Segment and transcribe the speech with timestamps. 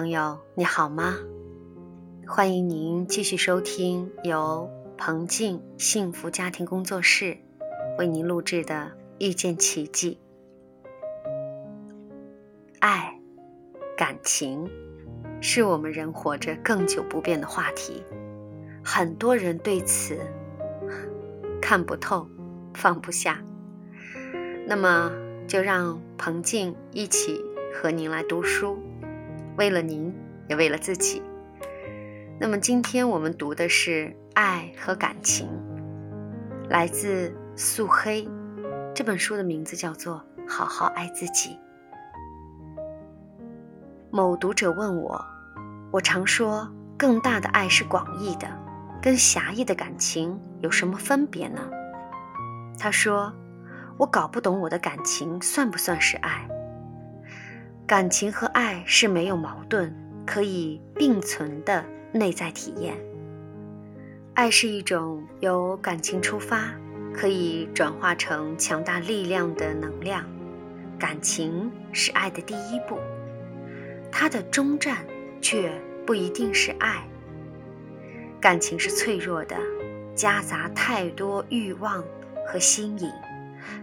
[0.00, 1.14] 朋友，你好吗？
[2.26, 7.36] 欢迎您继续收听由彭静幸福家庭工作室
[7.98, 8.74] 为您录制的
[9.18, 10.18] 《遇见奇迹》。
[12.78, 13.14] 爱、
[13.94, 14.66] 感情，
[15.42, 18.02] 是我们人活着更久不变的话题。
[18.82, 20.18] 很多人对此
[21.60, 22.26] 看不透、
[22.72, 23.38] 放不下。
[24.66, 25.12] 那么，
[25.46, 27.38] 就让彭静一起
[27.74, 28.78] 和您来读书。
[29.60, 30.10] 为了您，
[30.48, 31.22] 也为了自己。
[32.40, 35.46] 那么今天我们读的是《爱和感情》，
[36.70, 38.26] 来自素黑。
[38.94, 41.50] 这本书的名字叫做《好好爱自己》。
[44.10, 45.22] 某读者问我
[45.92, 46.66] ：“我常说，
[46.96, 48.48] 更大的爱是广义的，
[49.02, 51.60] 跟狭义的感情有什么分别呢？”
[52.80, 53.30] 他说
[54.00, 56.48] ：“我搞不懂我的感情算不算是爱。”
[57.90, 59.92] 感情和爱是没有矛盾，
[60.24, 62.96] 可以并存的内在体验。
[64.32, 66.72] 爱是一种由感情出发，
[67.12, 70.24] 可以转化成强大力量的能量。
[71.00, 72.96] 感情是爱的第一步，
[74.12, 75.04] 它的终站
[75.40, 75.72] 却
[76.06, 77.04] 不一定是爱。
[78.40, 79.56] 感情是脆弱的，
[80.14, 82.04] 夹杂太多欲望
[82.46, 83.10] 和心瘾，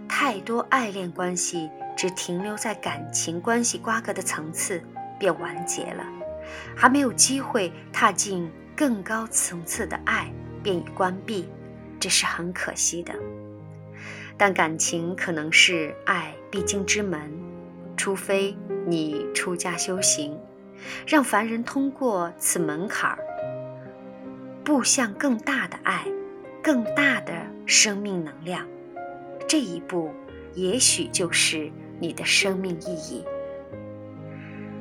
[0.07, 1.69] 太多爱恋关系。
[1.97, 4.79] 只停留在感情关系瓜葛的层次，
[5.19, 6.05] 便完结了，
[6.75, 10.31] 还没有机会踏进更高层次的爱，
[10.61, 11.49] 便已关闭，
[11.99, 13.15] 这是很可惜的。
[14.37, 17.19] 但感情可能是爱必经之门，
[17.97, 20.39] 除非你出家修行，
[21.07, 23.17] 让凡人通过此门槛儿，
[24.63, 26.05] 步向更大的爱，
[26.61, 27.33] 更大的
[27.65, 28.67] 生命能量，
[29.47, 30.13] 这一步
[30.53, 31.71] 也许就是。
[31.99, 33.23] 你的生命意义。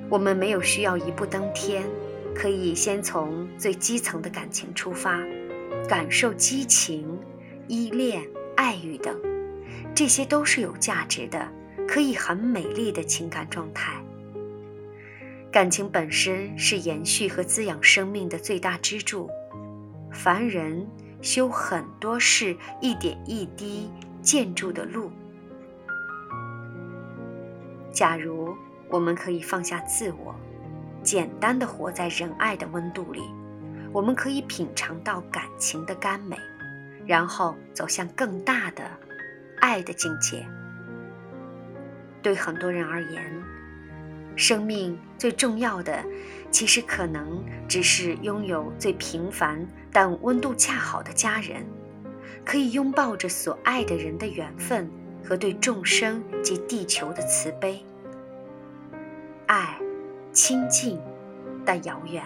[0.09, 1.83] 我们没有需要一步登天，
[2.35, 5.21] 可以先从最基层的感情出发，
[5.89, 7.19] 感受激情、
[7.67, 8.23] 依恋、
[8.57, 9.19] 爱欲等，
[9.95, 11.49] 这些都是有价值的，
[11.89, 14.01] 可以很美丽的情感状态。
[15.51, 19.29] 感情本身是延续和滋养生命的最大支柱。
[20.13, 20.87] 凡人
[21.21, 23.91] 修很多事，一点一滴
[24.23, 25.11] 建筑的路。
[27.97, 28.55] 假如
[28.91, 30.35] 我们可以放下自我，
[31.03, 33.23] 简单的活在仁爱的温度里，
[33.91, 36.37] 我们可以品尝到感情的甘美，
[37.07, 38.85] 然后走向更大的
[39.61, 40.47] 爱的境界。
[42.21, 43.33] 对很多人而言，
[44.37, 46.05] 生命最重要的，
[46.51, 51.65] 其实可能只是拥有最平凡但温度恰好的家人，
[52.45, 54.87] 可以拥抱着所爱的人的缘分。
[55.27, 57.85] 和对众生及地球的慈悲，
[59.47, 59.77] 爱，
[60.33, 61.01] 亲近，
[61.65, 62.23] 但遥远。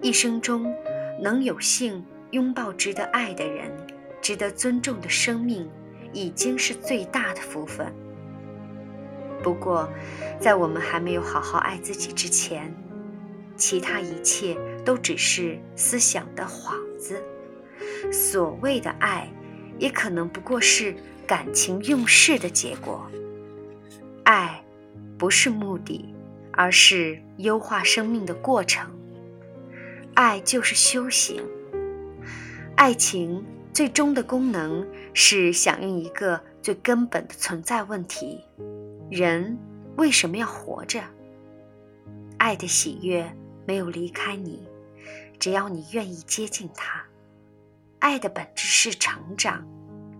[0.00, 0.72] 一生中
[1.20, 3.72] 能有幸拥抱值得爱的人，
[4.22, 5.68] 值得尊重的生命，
[6.12, 7.92] 已经是最大的福分。
[9.42, 9.88] 不过，
[10.38, 12.72] 在我们还没有好好爱自己之前，
[13.56, 17.20] 其他一切都只是思想的幌子。
[18.12, 19.28] 所谓的爱，
[19.76, 20.94] 也可能不过是。
[21.26, 23.04] 感情用事的结果，
[24.24, 24.62] 爱
[25.18, 26.14] 不是目的，
[26.52, 28.88] 而是优化生命的过程。
[30.14, 31.42] 爱就是修行。
[32.76, 38.44] 爱情最终的功能是响应一个最根本的存在问题：
[39.10, 39.58] 人
[39.96, 41.02] 为什么要活着？
[42.38, 43.34] 爱的喜悦
[43.66, 44.62] 没有离开你，
[45.40, 47.02] 只要你愿意接近它。
[47.98, 49.66] 爱的本质是成长。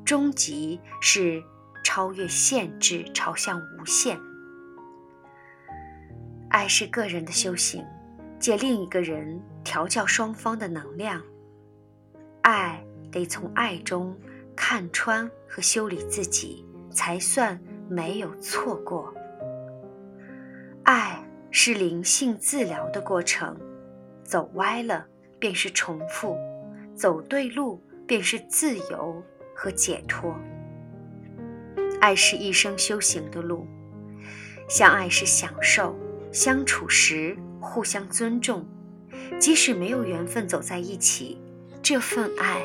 [0.07, 1.43] 终极是
[1.83, 4.17] 超越限制，朝向无限。
[6.49, 7.85] 爱是个人的修行，
[8.39, 11.21] 借另一个人调教双方的能量。
[12.43, 12.81] 爱
[13.11, 14.17] 得从爱中
[14.55, 19.13] 看穿和修理自己，才算没有错过。
[20.85, 21.21] 爱
[21.51, 23.59] 是灵性治疗的过程，
[24.23, 25.05] 走歪了
[25.41, 26.39] 便是重复，
[26.95, 29.21] 走对路便是自由。
[29.57, 30.39] 和解脱，
[31.99, 33.67] 爱是一生修行的路。
[34.69, 35.97] 相爱是享受，
[36.31, 38.67] 相处时互相尊重，
[39.41, 41.41] 即使没有缘分走在一起，
[41.83, 42.61] 这份爱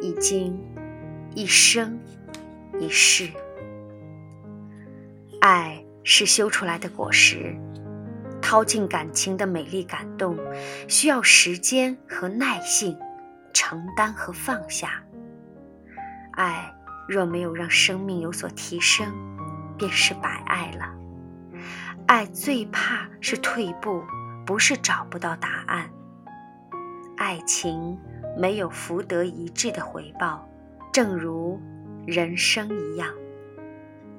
[0.00, 0.58] 已经
[1.34, 2.00] 一生
[2.80, 3.28] 一世。
[5.40, 7.54] 爱是修出来的果实，
[8.40, 10.38] 掏尽感情的美丽感动，
[10.88, 12.96] 需要时间和耐性，
[13.52, 15.02] 承担和放下。
[16.32, 16.74] 爱
[17.08, 19.06] 若没有让生命有所提升，
[19.76, 20.94] 便是白爱了。
[22.06, 24.02] 爱最怕是退步，
[24.44, 25.90] 不是找不到答案。
[27.16, 27.98] 爱情
[28.36, 30.48] 没有福德一致的回报，
[30.92, 31.60] 正如
[32.06, 33.08] 人生一样，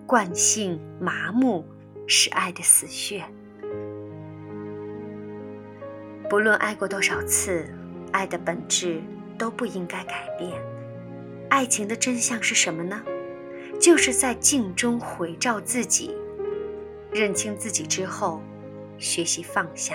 [0.06, 1.65] 惯性麻木
[2.07, 3.24] 是爱的死穴。
[6.30, 7.68] 不论爱过多少次，
[8.12, 9.01] 爱的本质
[9.38, 10.51] 都不应该改变。
[11.53, 13.00] 爱情的真相是什么呢？
[13.79, 16.17] 就是在镜中回照自己，
[17.11, 18.41] 认清自己之后，
[18.97, 19.94] 学习放下。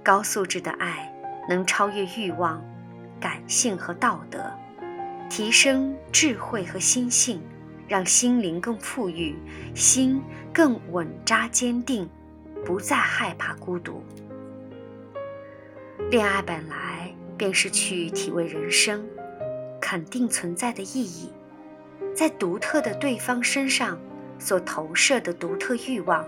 [0.00, 1.12] 高素质的爱
[1.48, 2.64] 能超越欲望、
[3.18, 4.48] 感性和道德，
[5.28, 7.42] 提升智慧和心性，
[7.88, 9.34] 让心灵更富裕，
[9.74, 10.22] 心
[10.54, 12.08] 更稳扎坚定，
[12.64, 14.04] 不再害怕孤独。
[16.12, 19.04] 恋爱本来便是去体味人生，
[19.90, 21.32] 肯定存在的意义，
[22.14, 23.98] 在独特的对方身上
[24.38, 26.26] 所投射的独特欲望，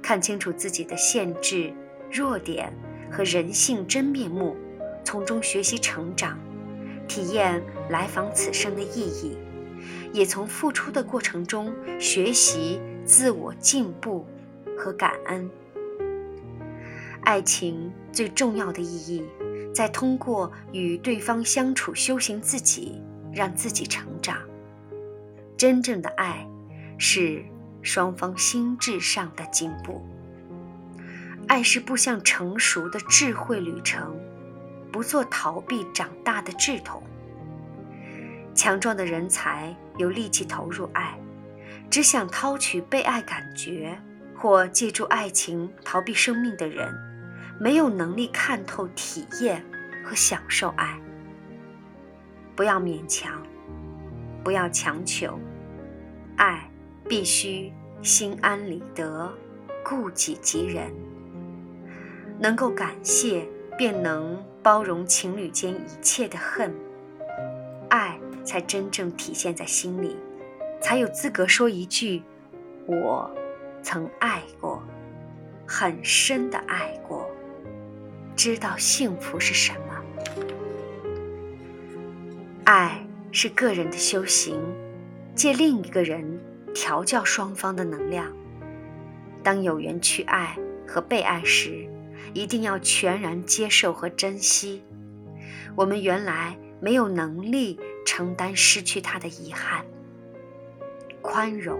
[0.00, 1.70] 看清楚自己的限制、
[2.10, 2.72] 弱点
[3.12, 4.56] 和人性真面目，
[5.04, 6.38] 从中学习成长，
[7.06, 9.36] 体验来访此生的意义，
[10.10, 14.24] 也从付出的过程中学习自我进步
[14.78, 15.50] 和感恩。
[17.20, 19.22] 爱情最重要的意义，
[19.72, 23.00] 再通过与对方相处修行自己，
[23.32, 24.36] 让自己成长。
[25.56, 26.46] 真正的爱，
[26.98, 27.44] 是
[27.82, 30.02] 双方心智上的进步。
[31.48, 34.16] 爱是步向成熟的智慧旅程，
[34.92, 37.02] 不做逃避长大的稚童。
[38.54, 41.18] 强壮的人才有力气投入爱，
[41.88, 43.98] 只想掏取被爱感觉，
[44.36, 46.92] 或借助爱情逃避生命的人。
[47.62, 49.62] 没有能力看透、体验
[50.02, 50.98] 和享受爱，
[52.56, 53.42] 不要勉强，
[54.42, 55.38] 不要强求，
[56.38, 56.66] 爱
[57.06, 57.70] 必须
[58.00, 59.30] 心安理得、
[59.84, 60.90] 顾己及人。
[62.38, 63.46] 能够感谢，
[63.76, 66.74] 便能包容情侣间一切的恨，
[67.90, 70.16] 爱才真正体现在心里，
[70.80, 72.22] 才有资格说一句
[72.88, 73.30] ：“我
[73.82, 74.82] 曾爱过，
[75.66, 77.29] 很深的爱过。”
[78.42, 80.02] 知道幸福是什么？
[82.64, 84.58] 爱是个人的修行，
[85.34, 86.40] 借另一个人
[86.72, 88.32] 调教双方的能量。
[89.42, 90.56] 当有缘去爱
[90.88, 91.86] 和被爱时，
[92.32, 94.82] 一定要全然接受和珍惜。
[95.76, 99.84] 我们原来没有能力承担失去他的遗憾。
[101.20, 101.78] 宽容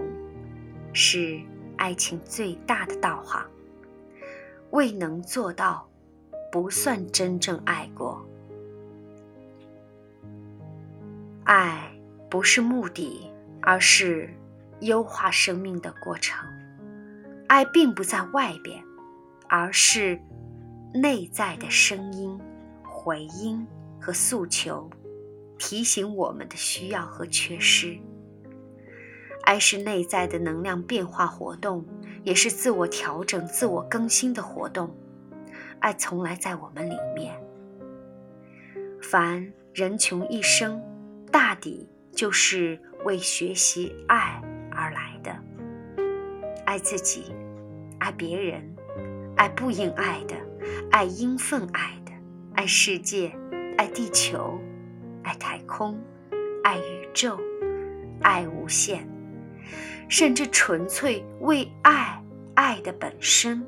[0.93, 1.41] 是
[1.77, 3.43] 爱情最大的道行，
[4.69, 5.90] 未能做到。
[6.51, 8.25] 不算真正爱过。
[11.45, 11.91] 爱
[12.29, 13.31] 不是目的，
[13.61, 14.29] 而是
[14.81, 16.47] 优化生命的过程。
[17.47, 18.83] 爱并不在外边，
[19.47, 20.19] 而是
[20.93, 22.39] 内在的声音、
[22.83, 23.65] 回音
[23.99, 24.89] 和诉求，
[25.57, 27.97] 提醒我们的需要和缺失。
[29.43, 31.83] 爱是内在的能量变化活动，
[32.23, 34.95] 也是自我调整、自我更新的活动。
[35.81, 37.35] 爱从来在我们里面。
[39.01, 40.79] 凡人穷一生，
[41.31, 44.39] 大抵就是为学习爱
[44.71, 45.35] 而来的。
[46.65, 47.33] 爱自己，
[47.99, 48.63] 爱别人，
[49.35, 50.35] 爱不应爱的，
[50.91, 52.11] 爱应分爱的，
[52.53, 53.35] 爱世界，
[53.75, 54.59] 爱地球，
[55.23, 55.99] 爱太空，
[56.63, 57.39] 爱宇宙，
[58.21, 59.03] 爱无限，
[60.07, 62.23] 甚至纯粹为爱
[62.53, 63.65] 爱的本身。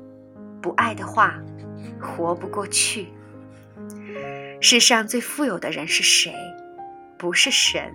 [0.62, 1.42] 不爱的话。
[2.00, 3.08] 活不过去。
[4.60, 6.34] 世上最富有的人是谁？
[7.18, 7.92] 不是神，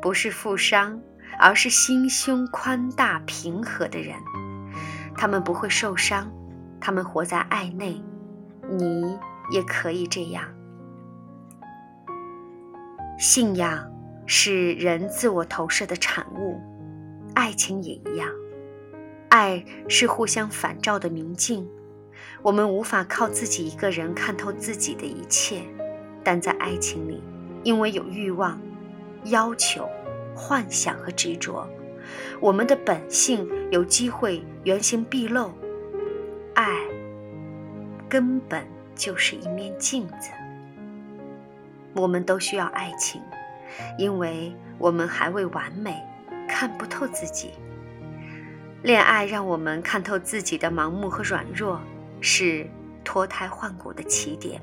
[0.00, 1.00] 不是富商，
[1.38, 4.16] 而是心胸宽大、平和的人。
[5.16, 6.32] 他们不会受伤，
[6.80, 8.02] 他们活在爱内。
[8.70, 9.18] 你
[9.50, 10.44] 也可以这样。
[13.18, 13.90] 信仰
[14.26, 16.60] 是人自我投射的产物，
[17.34, 18.28] 爱情也一样。
[19.28, 21.68] 爱是互相反照的明镜。
[22.42, 25.62] 我们无法靠自己一个人看透自己的一切，
[26.24, 27.22] 但在爱情里，
[27.62, 28.60] 因为有欲望、
[29.26, 29.88] 要求、
[30.34, 31.68] 幻想和执着，
[32.40, 35.52] 我们的本性有机会原形毕露。
[36.54, 36.66] 爱
[38.08, 40.30] 根本就是一面镜子。
[41.94, 43.22] 我们都需要爱情，
[43.96, 46.02] 因为我们还未完美，
[46.48, 47.52] 看不透自己。
[48.82, 51.80] 恋爱让我们看透自己的盲目和软弱。
[52.22, 52.66] 是
[53.04, 54.62] 脱胎换骨的起点。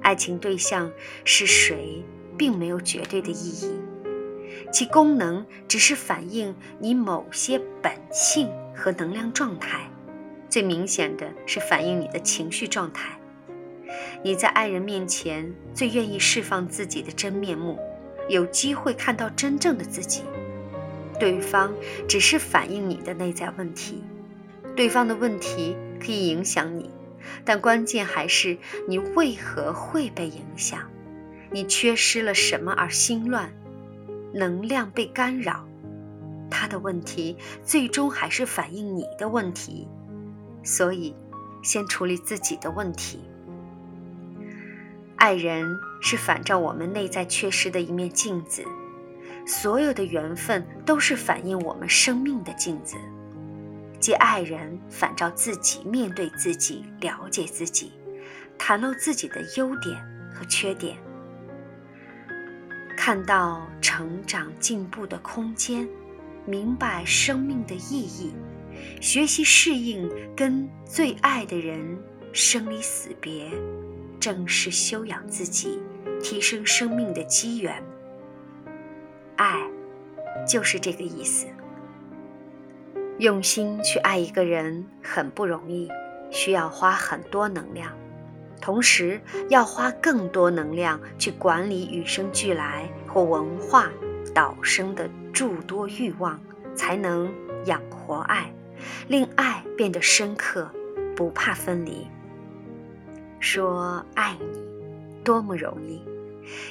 [0.00, 0.90] 爱情对象
[1.24, 2.02] 是谁，
[2.38, 3.72] 并没有绝对的意义，
[4.72, 9.90] 其功能只是反映你某些本性和能量状态，
[10.48, 13.18] 最明显的是反映你的情绪状态。
[14.24, 17.78] 你在爱人面前最愿意释放自己的真面目，
[18.28, 20.22] 有机会看到真正的自己。
[21.20, 21.72] 对方
[22.08, 24.02] 只是反映你的内在问题，
[24.74, 26.90] 对方的问题可以影响你，
[27.44, 30.80] 但关键还是你为何会被影响？
[31.50, 33.52] 你缺失了什么而心乱？
[34.34, 35.68] 能量被干扰？
[36.50, 39.86] 他的问题最终还是反映你的问题，
[40.62, 41.14] 所以
[41.62, 43.20] 先处理自己的问题。
[45.16, 48.64] 爱人是反照我们内在缺失的一面镜子，
[49.46, 52.96] 所有的缘分都是反映我们生命的镜子。
[54.02, 57.92] 即爱人反照自己，面对自己，了解自己，
[58.58, 59.96] 袒露自己的优点
[60.34, 60.98] 和缺点，
[62.96, 65.88] 看到成长进步的空间，
[66.44, 68.34] 明白生命的意义，
[69.00, 71.96] 学习适应跟最爱的人
[72.32, 73.48] 生离死别。
[74.18, 75.80] 正是修养自己、
[76.20, 77.80] 提升生命的机缘。
[79.36, 79.60] 爱，
[80.44, 81.46] 就是这个意思。
[83.22, 85.88] 用心去爱一个人很不容易，
[86.32, 87.92] 需要花很多能量，
[88.60, 93.88] 同时要花更多能量去管理与生俱来或文化
[94.34, 96.40] 导生的诸多欲望，
[96.74, 97.32] 才能
[97.66, 98.52] 养活爱，
[99.06, 100.68] 令爱变得深刻，
[101.14, 102.08] 不怕分离。
[103.38, 106.02] 说爱你，多么容易！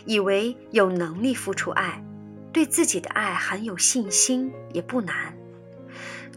[0.03, 2.03] 以为有能力付出爱，
[2.51, 5.33] 对自己的爱很有信心，也不难。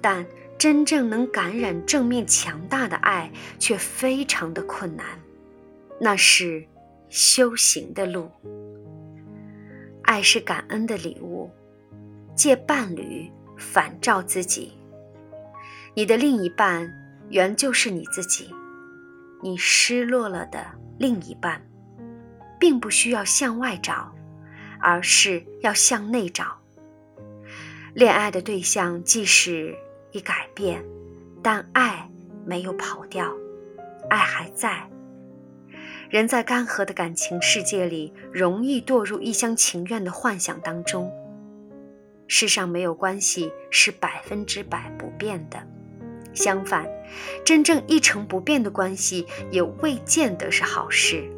[0.05, 0.27] 但
[0.59, 5.07] 真正能感染正面强大的爱，却非常的困难。
[5.99, 6.63] 那是
[7.09, 8.31] 修行的路。
[10.03, 11.51] 爱是感恩的礼物，
[12.37, 14.75] 借伴侣反照自己。
[15.95, 16.87] 你的另一半，
[17.31, 18.55] 原就是你自己。
[19.43, 20.67] 你失落了的
[20.99, 21.67] 另一半，
[22.61, 24.15] 并不需要向外找，
[24.81, 26.59] 而是要向内找。
[27.95, 29.75] 恋爱的对象即使
[30.15, 30.81] 已改变，
[31.43, 32.09] 但爱
[32.47, 33.35] 没有跑掉，
[34.09, 34.89] 爱还在。
[36.09, 41.13] 人在干涸的感情世界里，容易堕入一厢情愿的幻想当中。
[42.29, 45.61] 世上没有关系是百分之百不变的。
[46.33, 46.89] 相反，
[47.45, 51.29] 真正一成不变的关系也未见得是好事。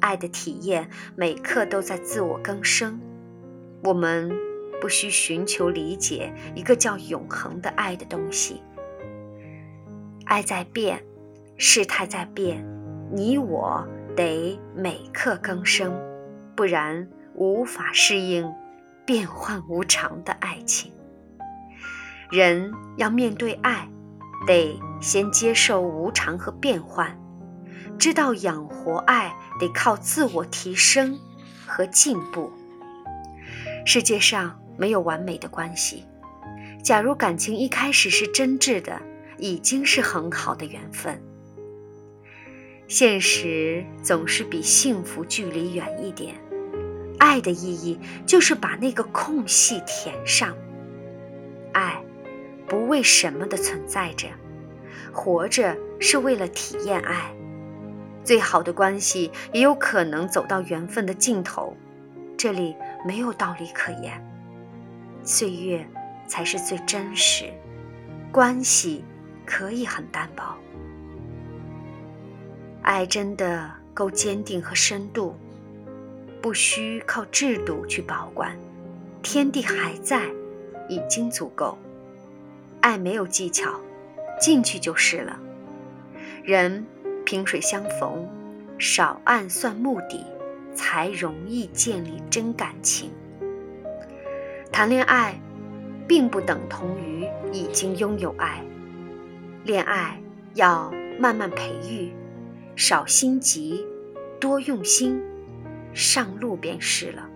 [0.00, 3.00] 爱的体验每刻都在自我更生，
[3.84, 4.36] 我们
[4.80, 8.62] 不需寻求理解一个叫永恒的爱的东西。
[10.24, 11.04] 爱在变，
[11.56, 12.64] 事态在变，
[13.12, 15.92] 你我得每刻更生，
[16.56, 18.52] 不然无法适应
[19.04, 20.92] 变幻无常的爱情。
[22.30, 23.88] 人要面对爱，
[24.46, 27.18] 得先接受无常和变幻，
[27.98, 31.18] 知道养活爱得靠自我提升
[31.66, 32.52] 和进步。
[33.84, 36.06] 世界上没有完美的关系，
[36.82, 38.98] 假如感情一开始是真挚的，
[39.36, 41.22] 已经是很好的缘分。
[42.88, 46.34] 现实总是比幸福距离远一点，
[47.18, 50.56] 爱的意义就是把那个空隙填上，
[51.72, 52.02] 爱。
[52.66, 54.28] 不为什么的存在着，
[55.12, 57.34] 活着是为了体验爱。
[58.22, 61.76] 最好的关系也有可能走到缘分的尽头，
[62.38, 64.29] 这里没有道理可言。
[65.22, 65.86] 岁月
[66.26, 67.52] 才是最真实，
[68.32, 69.04] 关系
[69.44, 70.56] 可以很单薄。
[72.82, 75.36] 爱真的够坚定和深度，
[76.40, 78.56] 不需靠制度去保管，
[79.22, 80.28] 天地还在，
[80.88, 81.76] 已经足够。
[82.80, 83.78] 爱没有技巧，
[84.40, 85.38] 进去就是了。
[86.42, 86.86] 人
[87.26, 88.26] 萍水相逢，
[88.78, 90.24] 少暗算目的，
[90.74, 93.10] 才容易建立真感情。
[94.72, 95.40] 谈恋爱，
[96.08, 98.64] 并不等同于已经拥有爱。
[99.64, 100.20] 恋爱
[100.54, 102.12] 要慢慢培育，
[102.76, 103.84] 少心急，
[104.40, 105.20] 多用心，
[105.92, 107.28] 上路便是了。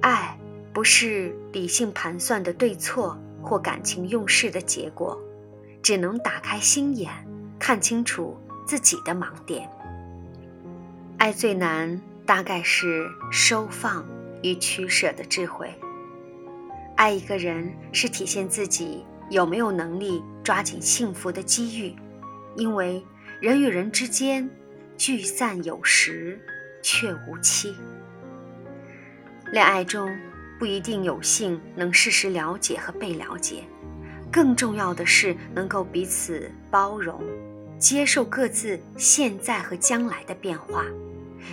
[0.00, 0.38] 爱
[0.72, 3.18] 不是理性盘算的对错。
[3.42, 5.18] 或感情用事的结果，
[5.82, 7.10] 只能打开心眼，
[7.58, 9.66] 看清楚自己的盲点。
[11.16, 14.04] 爱最难，大概是收放
[14.42, 15.72] 与取舍的智慧。
[16.96, 21.94] 爱一个人，是体现自己有没有能力抓紧幸福的机遇，
[22.56, 23.04] 因为
[23.40, 24.48] 人与人之间
[24.96, 26.40] 聚散有时，
[26.82, 27.74] 却无期。
[29.52, 30.10] 恋爱中。
[30.58, 33.64] 不一定有幸能事实了解和被了解，
[34.30, 37.18] 更重要的是能够彼此包容，
[37.78, 40.84] 接受各自现在和将来的变化，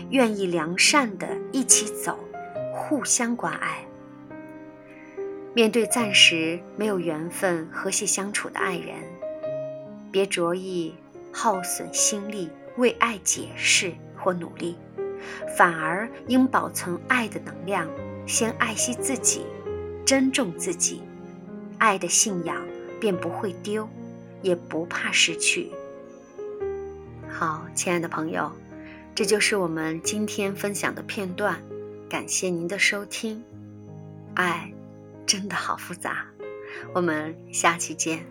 [0.10, 2.20] 愿意良善的一起走，
[2.78, 3.84] 互相关爱。
[5.56, 8.96] 面对暂时没有缘分和谐相处的爱人，
[10.12, 10.94] 别着意
[11.34, 14.78] 耗损心力为爱解释或努力，
[15.58, 17.90] 反而应保存爱的能量，
[18.28, 19.48] 先爱惜自己，
[20.06, 21.02] 珍重自己，
[21.80, 22.64] 爱的信仰
[23.00, 23.90] 便不会丢，
[24.44, 25.72] 也不怕失去。
[27.28, 28.52] 好，亲爱的朋友，
[29.16, 31.60] 这就是我们今天分享的片段，
[32.10, 33.44] 感谢您的收听，
[34.36, 34.72] 爱。
[35.26, 36.26] 真的好复杂，
[36.94, 38.26] 我们下期见。